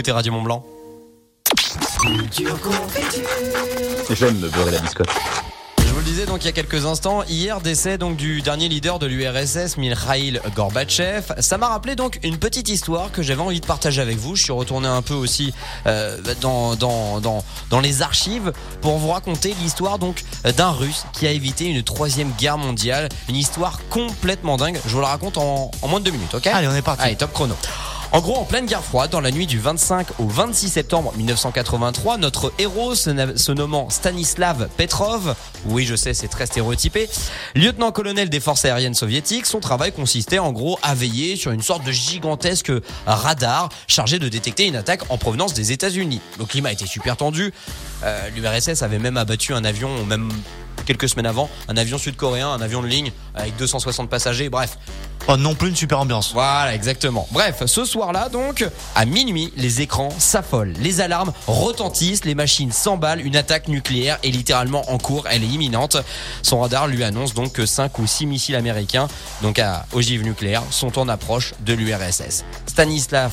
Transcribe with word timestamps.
Écoutez 0.00 0.12
Radio 0.12 0.32
Mont 0.32 0.40
Blanc. 0.40 0.64
J'aime 4.10 4.38
me 4.38 4.48
beurrer 4.48 4.70
la 4.70 4.78
biscotte. 4.78 5.10
Je 5.78 5.92
vous 5.92 5.98
le 5.98 6.04
disais 6.04 6.24
donc 6.24 6.42
il 6.42 6.46
y 6.46 6.48
a 6.48 6.52
quelques 6.52 6.86
instants, 6.86 7.22
hier 7.24 7.60
décès 7.60 7.98
donc 7.98 8.16
du 8.16 8.40
dernier 8.40 8.70
leader 8.70 8.98
de 8.98 9.04
l'URSS, 9.04 9.76
Mikhail 9.76 10.40
Gorbatchev. 10.56 11.34
Ça 11.40 11.58
m'a 11.58 11.68
rappelé 11.68 11.96
donc 11.96 12.18
une 12.22 12.38
petite 12.38 12.70
histoire 12.70 13.12
que 13.12 13.20
j'avais 13.20 13.42
envie 13.42 13.60
de 13.60 13.66
partager 13.66 14.00
avec 14.00 14.16
vous. 14.16 14.36
Je 14.36 14.44
suis 14.44 14.52
retourné 14.52 14.88
un 14.88 15.02
peu 15.02 15.12
aussi 15.12 15.52
euh, 15.86 16.16
dans, 16.40 16.76
dans, 16.76 17.20
dans, 17.20 17.44
dans 17.68 17.80
les 17.80 18.00
archives 18.00 18.54
pour 18.80 18.96
vous 18.96 19.10
raconter 19.10 19.54
l'histoire 19.60 19.98
donc 19.98 20.24
d'un 20.56 20.70
Russe 20.70 21.04
qui 21.12 21.26
a 21.26 21.30
évité 21.30 21.66
une 21.66 21.82
troisième 21.82 22.32
guerre 22.38 22.56
mondiale. 22.56 23.10
Une 23.28 23.36
histoire 23.36 23.80
complètement 23.90 24.56
dingue. 24.56 24.80
Je 24.86 24.94
vous 24.94 25.02
la 25.02 25.08
raconte 25.08 25.36
en, 25.36 25.70
en 25.82 25.88
moins 25.88 26.00
de 26.00 26.06
deux 26.06 26.12
minutes, 26.12 26.34
ok? 26.34 26.46
Allez, 26.46 26.68
on 26.68 26.74
est 26.74 26.80
parti. 26.80 27.02
Allez, 27.02 27.16
top 27.16 27.34
chrono. 27.34 27.54
En 28.12 28.20
gros, 28.20 28.36
en 28.36 28.44
pleine 28.44 28.66
guerre 28.66 28.82
froide, 28.82 29.10
dans 29.10 29.20
la 29.20 29.30
nuit 29.30 29.46
du 29.46 29.60
25 29.60 30.18
au 30.18 30.26
26 30.26 30.68
septembre 30.68 31.12
1983, 31.16 32.16
notre 32.18 32.52
héros, 32.58 32.96
se, 32.96 33.52
nommant 33.52 33.88
Stanislav 33.88 34.68
Petrov, 34.76 35.36
oui 35.66 35.86
je 35.86 35.94
sais 35.94 36.12
c'est 36.12 36.26
très 36.26 36.46
stéréotypé, 36.46 37.08
lieutenant-colonel 37.54 38.28
des 38.28 38.40
forces 38.40 38.64
aériennes 38.64 38.94
soviétiques, 38.94 39.46
son 39.46 39.60
travail 39.60 39.92
consistait 39.92 40.40
en 40.40 40.50
gros 40.50 40.76
à 40.82 40.96
veiller 40.96 41.36
sur 41.36 41.52
une 41.52 41.62
sorte 41.62 41.84
de 41.84 41.92
gigantesque 41.92 42.72
radar 43.06 43.68
chargé 43.86 44.18
de 44.18 44.28
détecter 44.28 44.66
une 44.66 44.76
attaque 44.76 45.08
en 45.08 45.16
provenance 45.16 45.54
des 45.54 45.70
États-Unis. 45.70 46.20
Le 46.40 46.46
climat 46.46 46.72
était 46.72 46.86
super 46.86 47.16
tendu, 47.16 47.52
Euh, 48.02 48.30
l'URSS 48.30 48.82
avait 48.82 48.98
même 48.98 49.16
abattu 49.16 49.52
un 49.52 49.64
avion, 49.64 50.04
même 50.06 50.30
quelques 50.86 51.08
semaines 51.08 51.26
avant, 51.26 51.50
un 51.68 51.76
avion 51.76 51.98
sud-coréen, 51.98 52.48
un 52.48 52.60
avion 52.62 52.82
de 52.82 52.86
ligne 52.86 53.12
avec 53.34 53.56
260 53.56 54.08
passagers, 54.08 54.48
bref, 54.48 54.78
Pas 55.26 55.36
non 55.36 55.54
plus 55.54 55.68
une 55.68 55.76
super 55.76 56.00
ambiance. 56.00 56.32
voilà, 56.32 56.74
exactement. 56.74 57.28
Bref, 57.30 57.62
ce 57.66 57.84
soir-là, 57.84 58.28
donc, 58.28 58.66
à 58.94 59.04
minuit, 59.04 59.52
les 59.56 59.80
écrans 59.80 60.10
s'affolent, 60.18 60.72
les 60.80 61.00
alarmes 61.00 61.32
retentissent, 61.46 62.24
les 62.24 62.34
machines 62.34 62.72
s'emballent, 62.72 63.20
une 63.20 63.36
attaque 63.36 63.68
nucléaire 63.68 64.18
est 64.24 64.30
littéralement 64.30 64.90
en 64.90 64.98
cours, 64.98 65.26
elle 65.30 65.44
est 65.44 65.48
imminente. 65.48 65.96
Son 66.42 66.60
radar 66.60 66.88
lui 66.88 67.04
annonce 67.04 67.34
donc 67.34 67.52
que 67.52 67.66
5 67.66 67.98
ou 67.98 68.06
6 68.06 68.26
missiles 68.26 68.56
américains, 68.56 69.08
donc 69.42 69.58
à 69.58 69.86
ogive 69.92 70.22
nucléaire, 70.24 70.62
sont 70.70 70.98
en 70.98 71.08
approche 71.08 71.54
de 71.60 71.74
l'URSS. 71.74 72.44
Stanislav 72.66 73.30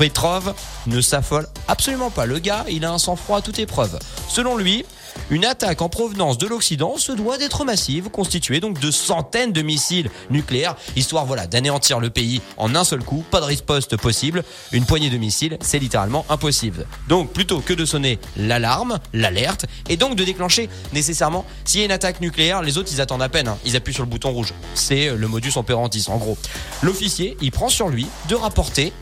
Petrov 0.00 0.54
ne 0.86 1.02
s'affole 1.02 1.46
absolument 1.68 2.08
pas. 2.08 2.24
Le 2.24 2.38
gars, 2.38 2.64
il 2.70 2.86
a 2.86 2.90
un 2.90 2.96
sang-froid 2.96 3.36
à 3.36 3.42
toute 3.42 3.58
épreuve. 3.58 3.98
Selon 4.28 4.56
lui, 4.56 4.86
une 5.30 5.44
attaque 5.44 5.82
en 5.82 5.90
provenance 5.90 6.38
de 6.38 6.46
l'Occident 6.46 6.96
se 6.96 7.12
doit 7.12 7.36
d'être 7.36 7.66
massive, 7.66 8.08
constituée 8.08 8.60
donc 8.60 8.80
de 8.80 8.90
centaines 8.90 9.52
de 9.52 9.60
missiles 9.60 10.10
nucléaires, 10.30 10.74
histoire 10.96 11.26
voilà 11.26 11.46
d'anéantir 11.46 12.00
le 12.00 12.08
pays 12.08 12.40
en 12.56 12.74
un 12.74 12.84
seul 12.84 13.04
coup, 13.04 13.26
pas 13.30 13.40
de 13.40 13.44
riposte 13.44 13.98
possible. 13.98 14.42
Une 14.72 14.86
poignée 14.86 15.10
de 15.10 15.18
missiles, 15.18 15.58
c'est 15.60 15.78
littéralement 15.78 16.24
impossible. 16.30 16.86
Donc 17.08 17.34
plutôt 17.34 17.60
que 17.60 17.74
de 17.74 17.84
sonner 17.84 18.18
l'alarme, 18.38 19.00
l'alerte, 19.12 19.66
et 19.90 19.98
donc 19.98 20.16
de 20.16 20.24
déclencher 20.24 20.70
nécessairement, 20.94 21.44
s'il 21.66 21.80
y 21.80 21.82
a 21.82 21.86
une 21.86 21.92
attaque 21.92 22.22
nucléaire, 22.22 22.62
les 22.62 22.78
autres 22.78 22.88
ils 22.90 23.02
attendent 23.02 23.20
à 23.20 23.28
peine, 23.28 23.48
hein. 23.48 23.58
ils 23.66 23.76
appuient 23.76 23.92
sur 23.92 24.04
le 24.04 24.08
bouton 24.08 24.30
rouge. 24.30 24.54
C'est 24.74 25.14
le 25.14 25.28
modus 25.28 25.52
operandi 25.56 26.06
en 26.08 26.16
gros. 26.16 26.38
L'officier, 26.80 27.36
il 27.42 27.50
prend 27.50 27.68
sur 27.68 27.90
lui 27.90 28.06
de 28.30 28.34
rapporter 28.34 28.94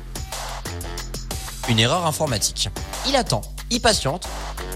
une 1.69 1.79
erreur 1.79 2.07
informatique. 2.07 2.69
Il 3.07 3.17
attend, 3.17 3.43
il 3.71 3.81
patiente. 3.81 4.27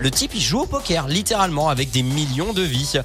Le 0.00 0.10
type, 0.10 0.32
il 0.34 0.40
joue 0.40 0.60
au 0.60 0.66
poker, 0.66 1.08
littéralement, 1.08 1.68
avec 1.68 1.90
des 1.90 2.02
millions 2.02 2.52
de 2.52 2.62
vies, 2.62 2.98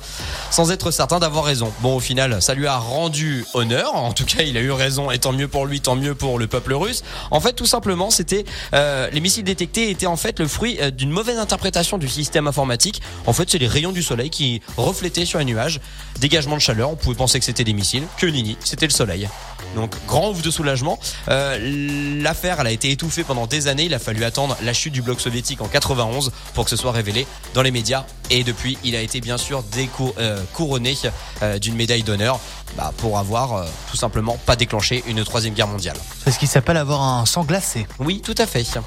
sans 0.51 0.71
être 0.71 0.91
certain 0.91 1.19
d'avoir 1.19 1.45
raison. 1.45 1.71
Bon, 1.81 1.95
au 1.95 1.99
final, 1.99 2.41
ça 2.41 2.53
lui 2.53 2.67
a 2.67 2.77
rendu 2.77 3.45
honneur. 3.53 3.95
En 3.95 4.13
tout 4.13 4.25
cas, 4.25 4.43
il 4.43 4.57
a 4.57 4.61
eu 4.61 4.71
raison, 4.71 5.11
et 5.11 5.19
tant 5.19 5.31
mieux 5.31 5.47
pour 5.47 5.65
lui, 5.65 5.79
tant 5.79 5.95
mieux 5.95 6.15
pour 6.15 6.39
le 6.39 6.47
peuple 6.47 6.73
russe. 6.73 7.03
En 7.31 7.39
fait, 7.39 7.53
tout 7.53 7.65
simplement, 7.65 8.09
c'était 8.09 8.45
euh, 8.73 9.09
les 9.11 9.21
missiles 9.21 9.43
détectés 9.43 9.89
étaient 9.89 10.07
en 10.07 10.17
fait 10.17 10.39
le 10.39 10.47
fruit 10.47 10.77
euh, 10.81 10.91
d'une 10.91 11.11
mauvaise 11.11 11.37
interprétation 11.37 11.97
du 11.97 12.07
système 12.07 12.47
informatique. 12.47 13.01
En 13.25 13.33
fait, 13.33 13.49
c'est 13.49 13.59
les 13.59 13.67
rayons 13.67 13.91
du 13.91 14.03
soleil 14.03 14.29
qui 14.29 14.61
reflétaient 14.75 15.25
sur 15.25 15.39
les 15.39 15.45
nuages. 15.45 15.79
Dégagement 16.19 16.55
de 16.55 16.61
chaleur, 16.61 16.89
on 16.89 16.95
pouvait 16.95 17.15
penser 17.15 17.39
que 17.39 17.45
c'était 17.45 17.63
des 17.63 17.73
missiles. 17.73 18.03
Que 18.17 18.25
nini, 18.25 18.57
c'était 18.63 18.87
le 18.87 18.91
soleil. 18.91 19.29
Donc, 19.75 19.93
grand 20.07 20.29
ouf 20.31 20.41
de 20.41 20.49
soulagement. 20.51 20.99
Euh, 21.29 22.21
L'affaire, 22.21 22.59
elle 22.61 22.67
a 22.67 22.71
été 22.71 22.89
étouffée 22.91 23.23
pendant 23.23 23.47
des 23.47 23.67
années. 23.67 23.83
Il 23.85 23.93
a 23.93 23.99
fallu 23.99 24.23
attendre 24.23 24.57
la 24.63 24.73
chute 24.73 24.93
du 24.93 25.01
bloc 25.01 25.19
soviétique 25.21 25.61
en 25.61 25.67
91 25.67 26.31
pour 26.53 26.63
que 26.63 26.69
ce 26.69 26.75
soit 26.77 26.91
révélé 26.91 27.27
dans 27.53 27.61
les 27.61 27.71
médias. 27.71 28.05
Et 28.29 28.43
depuis, 28.43 28.77
il 28.83 28.95
a 28.95 29.01
été 29.01 29.21
bien 29.21 29.37
sûr 29.37 29.63
décou- 29.73 30.13
euh, 30.19 30.41
couronné 30.53 30.95
euh, 31.43 31.59
d'une 31.59 31.75
médaille 31.75 32.03
d'honneur 32.03 32.39
bah, 32.77 32.91
pour 32.97 33.17
avoir 33.19 33.53
euh, 33.53 33.65
tout 33.91 33.97
simplement 33.97 34.37
pas 34.45 34.55
déclenché 34.55 35.03
une 35.07 35.23
troisième 35.23 35.53
guerre 35.53 35.67
mondiale. 35.67 35.97
C'est 36.23 36.31
ce 36.31 36.39
qui 36.39 36.47
s'appelle 36.47 36.77
avoir 36.77 37.01
un 37.01 37.25
sang 37.25 37.43
glacé. 37.43 37.85
Oui, 37.99 38.21
tout 38.23 38.35
à 38.37 38.45
fait. 38.45 38.61
6h, 38.61 38.79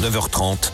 9h30, 0.00 0.68